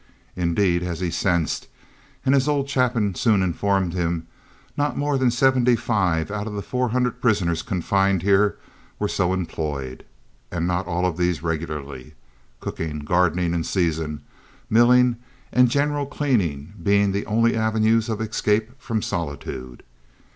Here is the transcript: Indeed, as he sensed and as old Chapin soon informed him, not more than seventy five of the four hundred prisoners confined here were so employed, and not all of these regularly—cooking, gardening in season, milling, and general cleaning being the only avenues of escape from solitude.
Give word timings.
Indeed, 0.35 0.81
as 0.81 0.99
he 0.99 1.11
sensed 1.11 1.67
and 2.25 2.33
as 2.33 2.47
old 2.47 2.67
Chapin 2.67 3.13
soon 3.13 3.43
informed 3.43 3.93
him, 3.93 4.25
not 4.75 4.97
more 4.97 5.15
than 5.15 5.29
seventy 5.29 5.75
five 5.75 6.31
of 6.31 6.53
the 6.53 6.63
four 6.63 6.89
hundred 6.89 7.21
prisoners 7.21 7.61
confined 7.61 8.23
here 8.23 8.57
were 8.97 9.07
so 9.07 9.31
employed, 9.31 10.03
and 10.49 10.65
not 10.65 10.87
all 10.87 11.05
of 11.05 11.17
these 11.17 11.43
regularly—cooking, 11.43 12.99
gardening 13.01 13.53
in 13.53 13.63
season, 13.63 14.23
milling, 14.71 15.17
and 15.51 15.69
general 15.69 16.07
cleaning 16.07 16.73
being 16.81 17.11
the 17.11 17.27
only 17.27 17.55
avenues 17.55 18.09
of 18.09 18.19
escape 18.21 18.81
from 18.81 19.03
solitude. 19.03 19.83